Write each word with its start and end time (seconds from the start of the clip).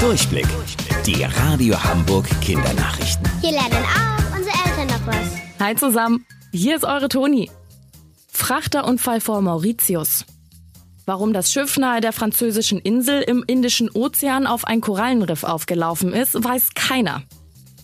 Durchblick. 0.00 0.46
Die 1.06 1.22
Radio 1.22 1.82
Hamburg 1.82 2.26
Kindernachrichten. 2.42 3.26
Hier 3.40 3.52
lernen 3.52 3.84
auch 3.84 4.36
unsere 4.36 4.54
Eltern 4.66 4.86
noch 4.88 5.06
was. 5.06 5.26
Hi 5.58 5.74
zusammen, 5.74 6.26
hier 6.52 6.76
ist 6.76 6.84
eure 6.84 7.08
Toni. 7.08 7.50
Frachterunfall 8.28 9.22
vor 9.22 9.40
Mauritius. 9.40 10.26
Warum 11.06 11.32
das 11.32 11.50
Schiff 11.50 11.78
nahe 11.78 12.02
der 12.02 12.12
französischen 12.12 12.78
Insel 12.78 13.22
im 13.22 13.42
Indischen 13.46 13.90
Ozean 13.90 14.46
auf 14.46 14.66
ein 14.66 14.82
Korallenriff 14.82 15.44
aufgelaufen 15.44 16.12
ist, 16.12 16.34
weiß 16.34 16.74
keiner. 16.74 17.22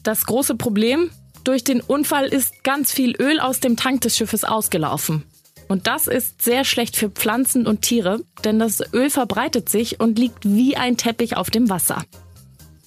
Das 0.03 0.27
große 0.27 0.57
Problem? 0.57 1.11
Durch 1.45 1.65
den 1.65 1.81
Unfall 1.81 2.27
ist 2.27 2.63
ganz 2.63 2.93
viel 2.93 3.17
Öl 3.21 3.41
aus 3.41 3.61
dem 3.61 3.77
Tank 3.77 4.03
des 4.03 4.17
Schiffes 4.17 4.45
ausgelaufen. 4.45 5.25
Und 5.73 5.86
das 5.86 6.07
ist 6.07 6.43
sehr 6.43 6.64
schlecht 6.64 6.98
für 6.98 7.09
Pflanzen 7.09 7.66
und 7.66 7.80
Tiere, 7.80 8.21
denn 8.45 8.59
das 8.59 8.82
Öl 8.93 9.09
verbreitet 9.09 9.71
sich 9.71 10.00
und 10.00 10.18
liegt 10.18 10.45
wie 10.45 10.77
ein 10.77 10.98
Teppich 10.98 11.39
auf 11.39 11.48
dem 11.48 11.71
Wasser. 11.71 12.04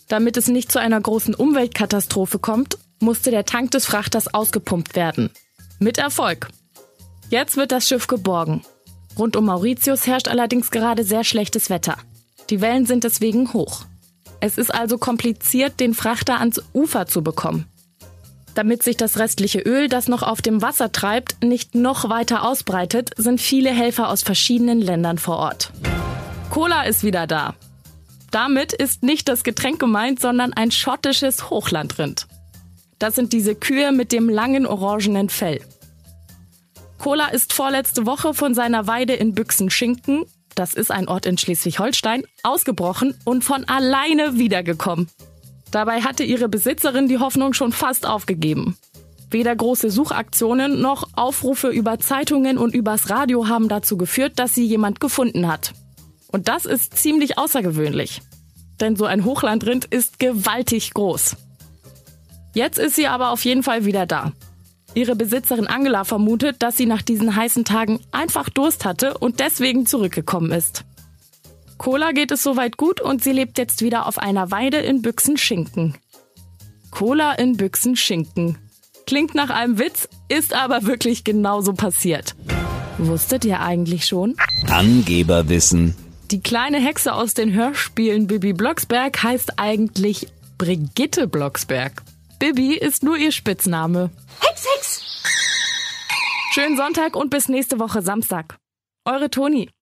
Damit 0.07 0.37
es 0.37 0.49
nicht 0.49 0.71
zu 0.71 0.79
einer 0.79 1.01
großen 1.01 1.33
Umweltkatastrophe 1.33 2.37
kommt, 2.37 2.77
musste 2.99 3.31
der 3.31 3.43
Tank 3.43 3.71
des 3.71 3.87
Frachters 3.87 4.31
ausgepumpt 4.31 4.95
werden. 4.95 5.31
Mit 5.79 5.97
Erfolg. 5.97 6.49
Jetzt 7.31 7.57
wird 7.57 7.71
das 7.71 7.87
Schiff 7.87 8.05
geborgen. 8.05 8.61
Rund 9.17 9.35
um 9.35 9.45
Mauritius 9.45 10.05
herrscht 10.05 10.27
allerdings 10.27 10.69
gerade 10.69 11.03
sehr 11.03 11.23
schlechtes 11.23 11.71
Wetter. 11.71 11.97
Die 12.51 12.61
Wellen 12.61 12.85
sind 12.85 13.03
deswegen 13.03 13.51
hoch. 13.51 13.85
Es 14.41 14.59
ist 14.59 14.71
also 14.71 14.99
kompliziert, 14.99 15.79
den 15.79 15.95
Frachter 15.95 16.39
ans 16.39 16.61
Ufer 16.71 17.07
zu 17.07 17.23
bekommen. 17.23 17.65
Damit 18.55 18.83
sich 18.83 18.95
das 18.95 19.19
restliche 19.19 19.59
Öl, 19.59 19.89
das 19.89 20.07
noch 20.07 20.23
auf 20.23 20.41
dem 20.41 20.61
Wasser 20.61 20.91
treibt, 20.91 21.43
nicht 21.43 21.75
noch 21.75 22.09
weiter 22.09 22.43
ausbreitet, 22.47 23.11
sind 23.17 23.41
viele 23.41 23.69
Helfer 23.69 24.09
aus 24.09 24.23
verschiedenen 24.23 24.79
Ländern 24.79 25.17
vor 25.17 25.37
Ort. 25.37 25.71
Cola 26.49 26.83
ist 26.83 27.03
wieder 27.03 27.27
da. 27.27 27.55
Damit 28.31 28.71
ist 28.71 29.03
nicht 29.03 29.27
das 29.27 29.43
Getränk 29.43 29.79
gemeint, 29.79 30.21
sondern 30.21 30.53
ein 30.53 30.71
schottisches 30.71 31.49
Hochlandrind. 31.49 32.27
Das 32.97 33.15
sind 33.15 33.33
diese 33.33 33.55
Kühe 33.55 33.91
mit 33.91 34.13
dem 34.13 34.29
langen 34.29 34.65
orangenen 34.65 35.27
Fell. 35.27 35.59
Cola 36.97 37.27
ist 37.27 37.51
vorletzte 37.51 38.05
Woche 38.05 38.33
von 38.33 38.53
seiner 38.55 38.87
Weide 38.87 39.13
in 39.13 39.35
Büchsen-Schinken, 39.35 40.25
das 40.55 40.73
ist 40.73 40.91
ein 40.91 41.09
Ort 41.09 41.25
in 41.25 41.37
Schleswig-Holstein, 41.37 42.23
ausgebrochen 42.41 43.19
und 43.25 43.43
von 43.43 43.65
alleine 43.65 44.37
wiedergekommen. 44.37 45.09
Dabei 45.71 46.01
hatte 46.01 46.23
ihre 46.23 46.47
Besitzerin 46.47 47.07
die 47.07 47.19
Hoffnung 47.19 47.53
schon 47.53 47.71
fast 47.71 48.05
aufgegeben. 48.05 48.77
Weder 49.31 49.55
große 49.55 49.89
Suchaktionen 49.89 50.81
noch 50.81 51.09
Aufrufe 51.15 51.69
über 51.69 51.99
Zeitungen 51.99 52.57
und 52.57 52.73
übers 52.73 53.09
Radio 53.09 53.47
haben 53.47 53.67
dazu 53.67 53.97
geführt, 53.97 54.33
dass 54.37 54.55
sie 54.55 54.65
jemand 54.65 54.99
gefunden 54.99 55.47
hat. 55.47 55.73
Und 56.31 56.47
das 56.47 56.65
ist 56.65 56.97
ziemlich 56.97 57.37
außergewöhnlich. 57.37 58.21
Denn 58.79 58.95
so 58.95 59.05
ein 59.05 59.25
Hochlandrind 59.25 59.85
ist 59.85 60.19
gewaltig 60.19 60.93
groß. 60.93 61.35
Jetzt 62.53 62.79
ist 62.79 62.95
sie 62.95 63.07
aber 63.07 63.31
auf 63.31 63.43
jeden 63.43 63.63
Fall 63.63 63.85
wieder 63.85 64.05
da. 64.05 64.31
Ihre 64.93 65.15
Besitzerin 65.15 65.67
Angela 65.67 66.05
vermutet, 66.05 66.57
dass 66.59 66.77
sie 66.77 66.85
nach 66.85 67.01
diesen 67.01 67.35
heißen 67.35 67.65
Tagen 67.65 67.99
einfach 68.11 68.49
Durst 68.49 68.85
hatte 68.85 69.17
und 69.17 69.41
deswegen 69.41 69.85
zurückgekommen 69.85 70.51
ist. 70.51 70.85
Cola 71.85 72.13
geht 72.13 72.31
es 72.31 72.41
soweit 72.41 72.77
gut 72.77 72.99
und 72.99 73.23
sie 73.23 73.31
lebt 73.31 73.59
jetzt 73.59 73.83
wieder 73.83 74.07
auf 74.07 74.17
einer 74.17 74.49
Weide 74.49 74.77
in 74.77 75.03
Büchsen-Schinken. 75.03 75.95
Cola 76.89 77.33
in 77.33 77.57
Büchsen-Schinken. 77.57 78.57
Klingt 79.05 79.35
nach 79.35 79.51
einem 79.51 79.77
Witz, 79.77 80.09
ist 80.27 80.55
aber 80.55 80.87
wirklich 80.87 81.23
genauso 81.23 81.73
passiert. 81.73 82.35
Wusstet 82.97 83.45
ihr 83.45 83.59
eigentlich 83.59 84.07
schon? 84.07 84.35
Angeberwissen. 84.67 85.93
Die 86.31 86.41
kleine 86.41 86.79
Hexe 86.79 87.13
aus 87.13 87.35
den 87.35 87.53
Hörspielen 87.53 88.25
Bibi 88.25 88.53
Blocksberg 88.53 89.21
heißt 89.21 89.59
eigentlich 89.59 90.29
Brigitte 90.57 91.27
Blocksberg. 91.27 92.01
Bibi 92.39 92.73
ist 92.73 93.03
nur 93.03 93.15
ihr 93.15 93.31
Spitzname. 93.31 94.09
Hex, 94.39 94.65
Hex! 94.75 95.03
Schönen 96.51 96.77
Sonntag 96.77 97.15
und 97.15 97.29
bis 97.29 97.47
nächste 97.47 97.77
Woche 97.77 98.01
Samstag. 98.01 98.57
Eure 99.05 99.29
Toni. 99.29 99.69